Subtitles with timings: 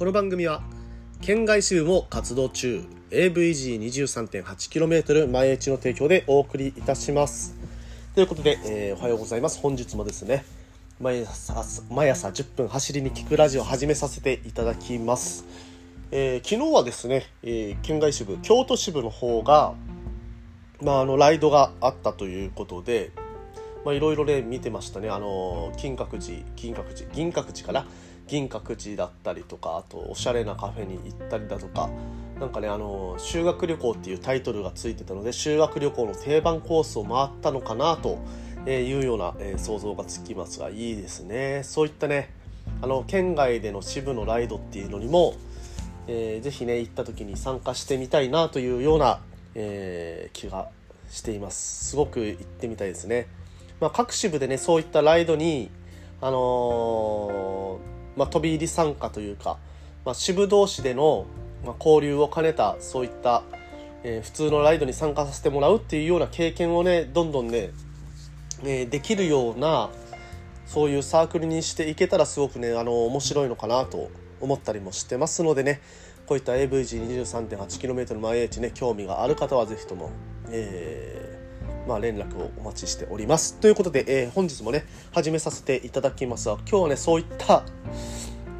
[0.00, 0.62] この番組は
[1.20, 2.82] 県外支部も活動中。
[3.10, 7.54] AVG23.8km 前地の提供でお送りいたします。
[8.14, 9.60] ということで、えー、おはようございます。
[9.60, 10.46] 本日もですね
[11.02, 15.44] 毎朝毎朝10分走りに聞くラジオを始めさせていただきます、
[16.12, 19.74] えー、昨日はですね、えー、県外支部京都支部の方が
[20.80, 23.10] まあ、あのライドがあったということで
[23.84, 25.10] いろいろね見てましたね。
[25.10, 27.84] あの金閣寺金閣寺銀閣寺から
[28.30, 31.90] 銀閣寺だったりとかあとおしゃれなカフェに行ったりだとか
[32.38, 38.20] なんかねあの修学旅行っていうタイトルがついてたので修学旅行の定番コースを回ったのかなと
[38.70, 41.62] いうような、え想像がつきますがいいですね。
[41.64, 42.30] そういったね
[42.82, 45.34] あの県外での支部のライドっていうのにも、
[46.06, 49.20] えー、ぜひね行った時に参加してみたいなというような、
[49.54, 50.68] えー、気が
[51.10, 51.90] しています。
[51.90, 53.26] すごく行ってみたいですね、
[53.80, 55.70] まあ、各支部でねそういったライドに
[56.22, 57.80] あの、
[58.20, 59.56] まあ、飛び入り参加というか、
[60.04, 61.24] まあ、支部同士での、
[61.64, 63.42] ま交流を兼ねたそういった、
[64.02, 67.70] えー、普通のライドに参加させてもらうっていうような経験をねどんどんね、
[68.62, 69.88] えできるような
[70.66, 75.80] そういうサークルにしていけたらすごくねあの面白いのかなと思ったりもしてますのでね
[76.26, 80.10] こういった AVG23.8km の毎日ね興味がある方は是非とも、
[80.50, 83.56] えー、まあ、連絡をお待ちしております。
[83.56, 87.64] ということで、えー、本日もね始めさせていただきますが今日はねそういった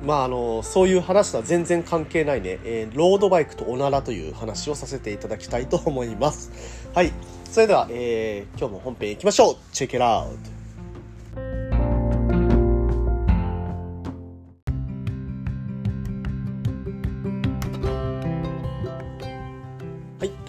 [0.03, 6.51] まああのそういう話とは全然関係ないね、えー、ロードバイクとおならという話をさせていただきたいと思います。
[6.95, 7.13] はい。
[7.51, 9.57] それでは、えー、今日も本編いきましょう。
[9.73, 10.61] チェックアウト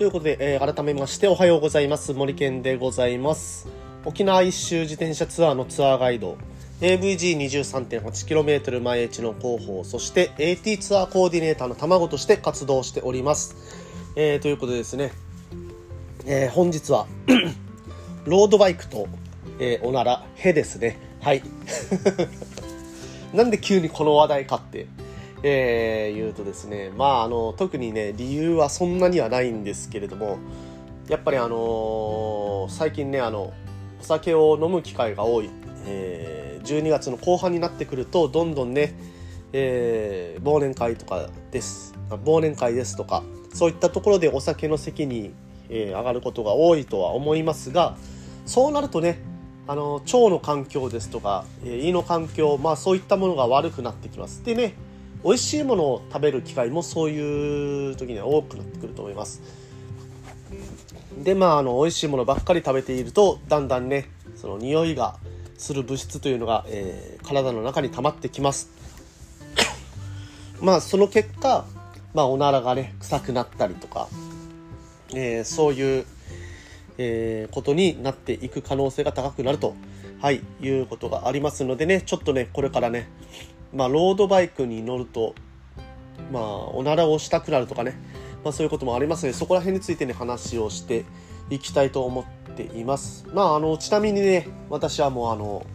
[0.02, 2.14] ということで、えー、改めましておはようございます。
[2.14, 3.68] 森健でございます。
[4.04, 6.38] 沖縄一周自転車ツアーのツアーガイド、
[6.82, 13.56] AVG23.8km 前地の広報、そして AT ツアーコーディネーターの卵として活動しております。
[14.16, 15.12] えー、ということでですね、
[16.26, 17.06] えー、本日は
[18.26, 19.08] ロードバイクと、
[19.60, 20.98] えー、おなら、へですね。
[21.22, 21.44] はい。
[23.34, 24.88] なんで急にこの話題かって
[25.44, 30.38] えー、言うとですね、まあ、あの、特にね、理由はそんなにはないんですけれども、
[31.08, 33.52] やっぱりあの、最近ね、あの、
[34.00, 35.50] お酒を飲む機会が多い、
[35.88, 38.94] えー、12月の後半になってくると、どんどんね、
[39.54, 43.24] えー、忘年会とかです、忘年会ですとか、
[43.54, 45.34] そういったところでお酒の席に、
[45.70, 47.96] えー、上がることが多いとは思いますが、
[48.46, 49.20] そうなるとね、
[49.68, 54.44] あの腸の環境ですとか、え、胃の環境、まあ、そういったものが悪くなってきます。
[54.44, 54.74] でね
[55.24, 59.42] 美味しいものを食べる機会もそういう時には多くなってくると思います
[61.18, 65.18] でまああの美味しいものばっかり食べているとだんだんねその匂いが
[65.62, 68.70] する物質というのが、えー、体の中に溜まってきます。
[70.62, 71.66] まあその結果、
[72.14, 74.08] まあ、おならがね臭くなったりとか、
[75.14, 76.06] えー、そういう、
[76.98, 79.76] えー、ことになっていく可能性が高くなると、
[80.20, 83.08] はい、いうことがありますのでねちょっとねこれからね
[83.74, 85.34] まあ、ロードバイクに乗ると、
[86.32, 87.96] まあ、おならをしたくなるとかね、
[88.44, 91.06] まあ、そういうこともありますので、そこら辺についてね、話をして
[91.50, 93.26] いきたいと思ってています。
[93.34, 95.66] まあ、あの、ちなみにね、私はもうあの、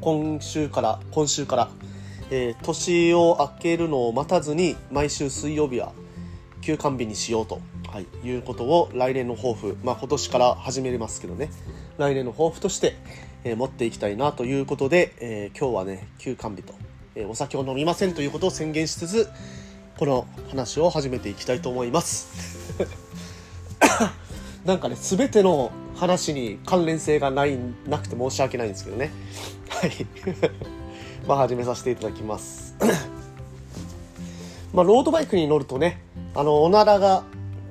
[0.00, 1.70] 今週から、今週から、
[2.30, 5.92] えー、年を明けるのを待たずに、毎週水曜日は
[6.60, 11.50] 休館日にしようと、はい、いうことを来年の抱負、まあ、今年から始めれますけどね、
[11.98, 12.96] 来年の抱負として、
[13.44, 16.74] えー、持っていきたいなということで、えー、今日はね、休館日と
[17.14, 19.28] えお酒を飲みませんということを宣言しつつ
[19.98, 22.74] この話を始めていきたいと思います
[24.64, 29.10] なんかね全ての話に関連性がないなくて申し訳ないんですけどね。
[29.68, 29.92] はい。
[31.26, 32.74] まあ始めさせていただきます。
[34.72, 36.02] まあロードバイクに乗るとね
[36.34, 37.24] あのおならが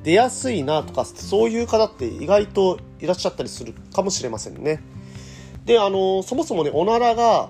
[0.03, 4.81] 出やすいなとかそういう方って意外といらっしゃったりするかもしれませんね。
[5.65, 7.49] であのそもそもねおならが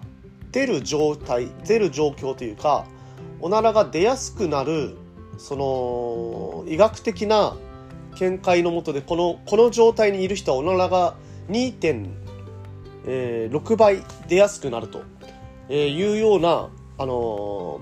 [0.51, 2.85] 出る状態出る状況というか
[3.39, 4.97] おならが出やすくなる
[5.37, 7.55] その医学的な
[8.19, 11.15] 見解のもとでこのこの状態にいる人はおならが
[11.49, 15.01] 2.6倍出やすくなると
[15.73, 17.81] いうような、あの、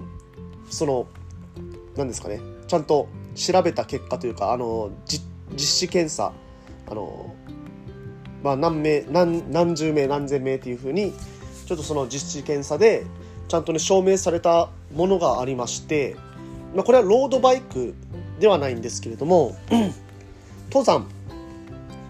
[0.70, 1.08] その
[1.96, 4.92] 何ですかねちゃんと調べた結果というか、あのー、
[5.52, 6.34] 実施検査、
[6.90, 7.34] あの、
[8.44, 11.14] まあ、何名何何十名何千名っていうふうに
[11.66, 13.06] ちょっとその実地検査で
[13.48, 16.16] ちゃんとね証明されたものがありまして、
[16.76, 17.94] まあ、これはロードバイク
[18.40, 19.58] ではないんですけれども
[20.70, 21.08] 登山。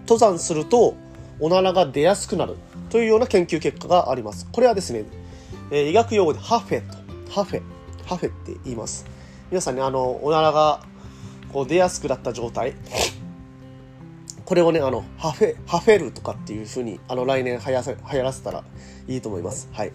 [0.02, 0.94] 登山すると
[1.38, 2.56] おならが出やすくなる。
[2.90, 4.46] というような研究結果があります。
[4.50, 5.04] これはですね、
[5.70, 6.96] え、医学用語でハフェと
[7.30, 7.62] ハフェ。
[8.06, 9.06] ハフェって言います、
[9.50, 10.82] 皆さんねあのおならが
[11.52, 12.74] こう出やすくなった状態。
[14.44, 18.64] これをねあのハフェハフェルとかっていう風にあの来年はやせ流行らせたら
[19.06, 19.68] いいと思います。
[19.72, 19.92] はい。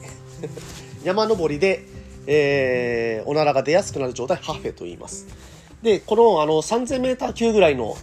[1.04, 1.86] 山登りで、
[2.26, 5.28] えー、おならが出やすくなる状態ハフェと言います。
[5.82, 7.98] でこのあの 3000m 級ぐらいの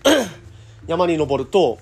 [0.87, 1.79] 山に登ると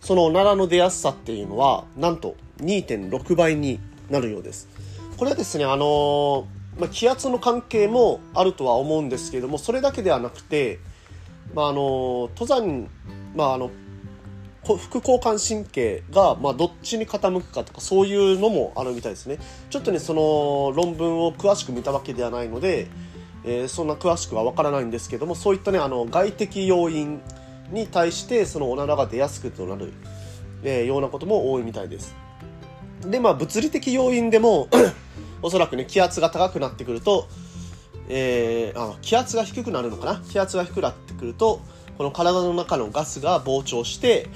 [0.00, 4.68] そのおならの出やすさっていうのはなんと2.6倍になるようです。
[5.16, 6.46] これはですねあの
[6.78, 10.78] まあ、気圧の関係もあるとは思うんですけれどもそれだけではなくて、
[11.54, 12.88] まあ、あの登山、
[13.34, 13.70] まあ、あの
[14.62, 19.38] 副交感神経が、まあ、どっちに傾くかとかそういうのもあるみたいですね。
[19.70, 22.88] ちょっとねその論文を詳しく見たわけではないので、
[23.44, 27.22] えー、そんな詳しくは分からないんですけどもそういったねあの外的要因
[27.70, 29.92] に対してそのおならが出やすくとなる、
[30.62, 32.14] えー、ようなことも多いみたいです。
[33.02, 34.68] でまあ物理的要因でも
[35.42, 37.28] おそらくね気圧が高くなってくると、
[38.08, 40.22] えー、あ気圧が低くなるのかな？
[40.28, 41.60] 気圧が低くなってくると
[41.98, 44.28] この体の中のガスが膨張して、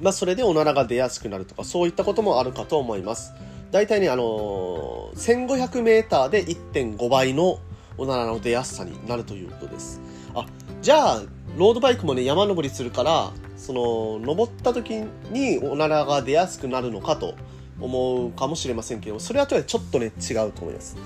[0.00, 3.32] まあ、それでおならが出やすくなるとかそういったこともあるかと思います。
[3.72, 7.58] 大体ねあのー、1500m で1.5倍の
[7.98, 10.00] おならの出やすさになるということです。
[10.34, 10.46] あ
[10.82, 11.22] じゃあ
[11.56, 14.90] ロードバイクもね山登りするからその登った時
[15.30, 17.34] におならが出やすくなるのかと
[17.80, 20.96] 思うかもしれませんけどそれはちょっとね違うと思います、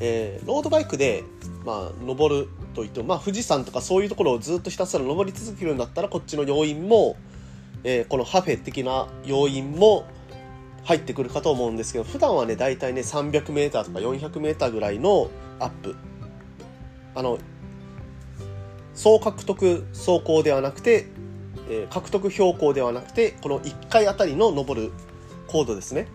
[0.00, 1.24] えー、ロードバイクで、
[1.64, 7.16] まあ、登るといっても、まあ、富士山とかそういうところをずっとひたすら登り続けるんだったらこっちの要因も、
[7.82, 10.06] えー、このハフェ的な要因も
[10.84, 15.96] 入ってくるかと思うんですけど普段はね大体ね 300m とか 400m ぐらいのアップ。
[17.16, 17.38] あの
[18.96, 21.06] 総獲得走行ではなくて、
[21.70, 24.92] えー、獲得標高ではなくてこの1回あたりの登る
[25.46, 26.08] 高度ですね。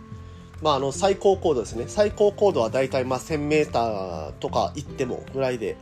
[0.61, 1.85] まあ、あの最高高度ですね。
[1.87, 5.77] 最高高度は大体まあ 1000m とか行ってもぐらいで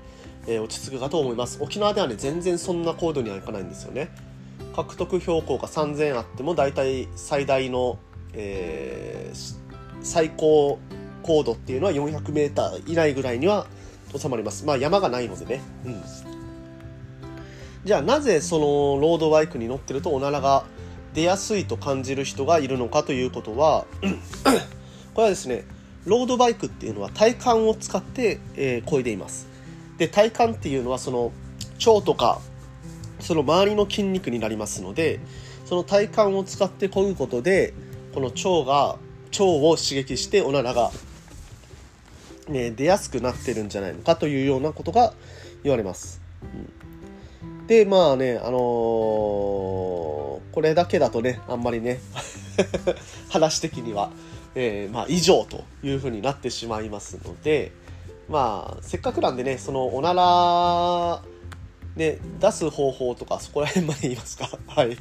[0.48, 1.60] えー、落ち着くかと思います。
[1.62, 4.10] 沖縄ではね全然そんな高度にはいかないんですよね。
[4.76, 8.00] 獲得標高が3000あっても大体最大の、
[8.34, 9.60] えー、
[10.02, 10.80] 最高
[11.22, 13.68] 高度っていうのは 400m 以内ぐらいには
[14.16, 14.66] 収まります。
[14.66, 15.62] まあ山がないのでね。
[15.86, 16.02] うん。
[17.86, 18.66] じゃあなぜその
[19.02, 20.66] ロードバイクに乗ってるとおならが
[21.14, 23.86] 出やすいと感じる人がいるのかということは
[25.14, 25.66] これはですね
[26.06, 29.48] ロードバイクっていうのは体幹を使って、えー、漕いでいます
[29.98, 31.32] で体幹っていうのはその
[31.86, 32.42] 腸とか
[33.20, 35.20] その周りの筋肉になりますので
[35.66, 37.74] その体幹を使って漕ぐことで
[38.14, 38.98] この腸が
[39.32, 40.92] 腸を刺激しておならが、
[42.48, 45.14] ね、出やすくなってるんじゃないのかというようなことが
[45.64, 46.22] 言われます。
[46.42, 46.89] うん、
[47.70, 52.02] でまあねあのー、これだけだとねあんまりね
[53.30, 54.10] 話的には、
[54.56, 57.72] えー、まあ、以上というふうになってしまいますので、
[58.28, 61.22] まあせっかくなんでねそのおなら
[61.96, 64.50] ね出す方法とかそこら辺まで言いますか？
[64.68, 64.98] はい。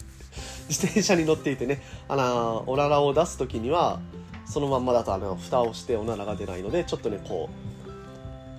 [0.68, 3.98] 自転車に乗っていてねあのおならを出す時には
[4.44, 7.48] そのまんまだとあの蓋をしておならが出ないのでちょっとねこ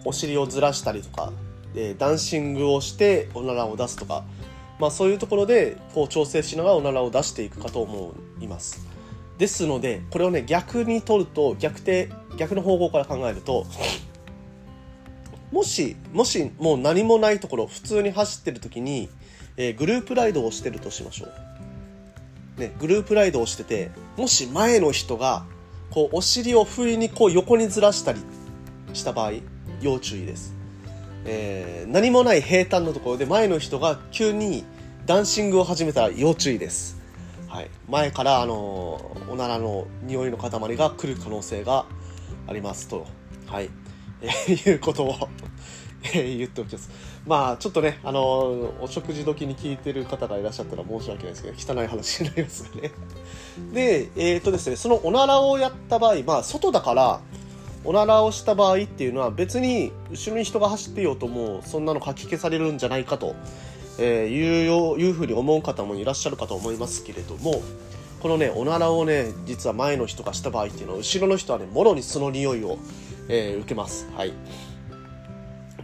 [0.04, 1.32] うお尻をずらしたりとか、
[1.76, 4.24] えダンシングをしておならを出すとか、
[4.80, 8.86] まあ、そういうところでこう調整しながらおならを出していくかと思います
[9.38, 13.66] ですのでこれをね逆に取ると逆手逆の方向から考えると
[15.52, 19.10] もし、もしもう何もないところ、普通に走ってる時に、
[19.58, 21.28] えー、グループライドをしてるとしましょ
[22.58, 22.60] う。
[22.60, 25.46] ね、グループライドをしてて、もし前の人が、
[25.90, 28.20] こう、お尻を不意にこう横にずらしたり
[28.94, 29.34] した場合、
[29.82, 30.59] 要注意です。
[31.26, 34.64] えー、何もない平坦のところで前の人が急に
[35.06, 37.00] ダンシングを始めたら要注意です。
[37.48, 38.54] はい、前からあの
[39.28, 41.86] おならの匂いの塊が来る可能性が
[42.48, 43.08] ありますと。
[43.48, 43.70] はい。
[44.22, 45.16] え、 いうことを、
[46.14, 46.90] 言っておきます。
[47.26, 48.22] まあ、ちょっとね、あの、
[48.82, 52.92] お食事時に聞いてる方がいらっしゃったら申し訳ないですけど、汚い話になりますがね。
[53.74, 57.22] で、えっ、とですね、そのおならをやった場合、まあ、外だから、
[57.84, 63.36] おならをした場合っていうのは別に後ろに人が走ってようともうそんなのかき消されるんじゃないかと、
[63.98, 67.62] えー、いうよいうふうに思う方もいらっしゃるかと思いますけれども
[68.20, 72.78] このねおならをね実は前の人がした場合っていうのは後ろの人はねもろにその匂いを
[73.30, 74.10] えー、受けます。
[74.18, 74.34] はい。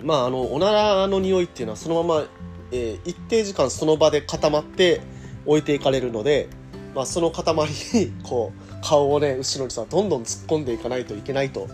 [0.03, 2.25] まあ、あの、おならの匂いっていうのはそのまま、
[2.71, 5.01] えー、一定時間その場で固まって
[5.45, 6.49] 置いていかれるので、
[6.93, 7.53] まあ、その塊
[7.93, 11.67] に、こう、顔をね、後ろにさ、どんどん突っ込んでいかないといけないと、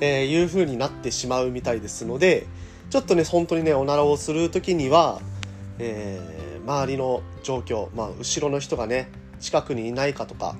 [0.00, 2.46] えー、いう風になってしまうみたいですので、
[2.90, 5.20] ちょっとね、本当にね、おならをする時には、
[5.78, 9.08] えー、周りの状況、まあ、後ろの人がね、
[9.38, 10.56] 近くにいないかとか、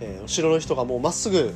[0.00, 1.54] えー、後ろの人がもうまっすぐ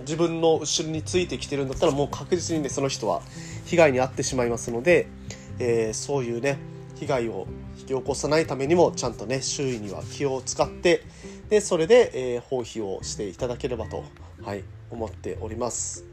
[0.00, 3.22] 自分の後ろについてきてるんだったらもう確実にねその人は
[3.66, 5.06] 被害に遭ってしまいますので、
[5.58, 6.58] えー、そういうね
[6.96, 7.46] 被害を
[7.78, 11.02] 引き起こさないためにもちゃんとね周囲には気を使って
[11.54, 14.02] でそれで、えー、放棄をしていただければと、
[14.42, 16.04] はい、思っております。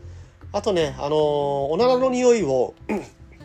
[0.51, 2.75] あとね、あのー、おならの匂いを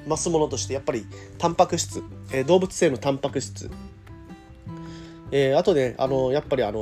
[0.06, 1.06] 増すものとしてやっぱり
[1.38, 3.70] タンパク質、えー、動物性のタンパク質。
[5.32, 6.78] えー、あとね、あのやっぱりあの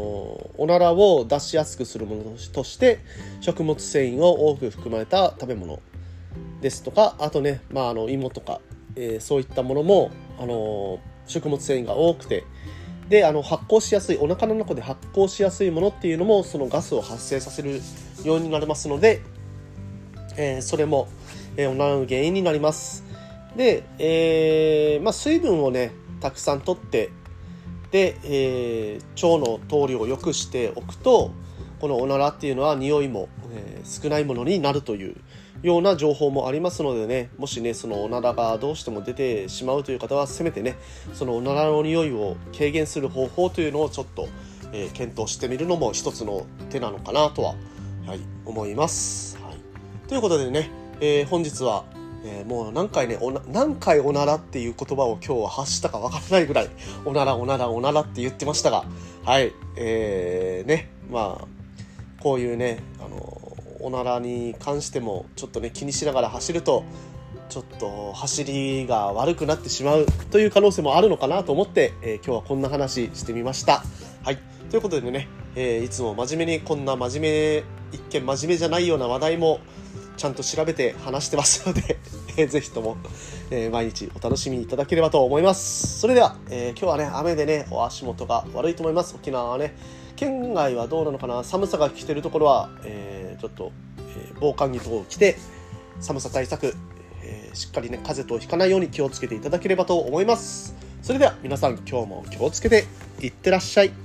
[0.59, 2.99] おならを出しやすくするものとして
[3.40, 5.80] 食物繊維を多く含まれた食べ物
[6.61, 8.61] ですとかあとね、まあ、あの芋とか、
[8.97, 12.42] えー、そういったものもあの食物繊維が多くて
[13.08, 17.80] であの発酵しやすいお腹の中で発酵しやすいものっていうのもそのガスを発生させる
[18.25, 19.20] ようになりますので、
[20.37, 21.08] えー、それも、
[21.56, 23.04] えー、おならの原因になります。
[23.56, 27.11] で、えーまあ、水分をねたくさんとって
[27.90, 31.30] で、えー、腸の通りを良くしておくと
[31.80, 35.16] このおならっていうのは匂いも、えー、少ないものになるという
[35.64, 40.76] ような情報もありますのでねもしねそのおならがどうしても出てしまうという方はせめてね
[41.14, 44.28] そのおならの匂いを軽減する方法というのをちょっと、
[44.73, 47.54] えー、検討してみるのも一つの手なのかなとは、
[48.06, 49.38] はい、思います。
[49.38, 49.54] はい、
[50.06, 51.85] ということでね、えー、本日は
[52.26, 56.71] えー、もう何回ねおな何回おならっていう言葉を今日は発したかわからないぐらい
[57.04, 58.87] おならおならおならって言ってましたが
[59.26, 61.54] はいえー、ねまあ
[62.23, 62.83] こういうね
[63.85, 66.85] おならに関してもちょっとね気にしながら走ると
[67.50, 73.85] ちょっと走りが悪くなってしまうという可能性もあるのかなと思って、えー、今日はこんな話してみました。
[74.25, 74.38] はい
[74.71, 79.61] ということでね、えー、いつも真面目にこんな真面目一見真面目じゃないような話題も
[80.17, 81.99] ちゃんと調べて話してますので
[82.37, 82.97] えぜひとも、
[83.50, 86.00] えー、毎日お楽しみいただければと思います。
[86.00, 89.14] それでは、えー、今日はね、雨でね、お足元が悪いと思います。
[89.14, 89.76] 沖縄はね、
[90.16, 95.37] 県外はどうなのかな、寒さが来てるところは、えー、ちょっと、え防寒着等を着て、
[96.00, 96.75] 寒さ対策、
[97.23, 100.75] えしっかりね、風邪とひかないように気をつけていただければと思います。
[101.02, 102.85] それでは皆さん今日も気をつけて
[103.21, 104.03] いってらっしゃい。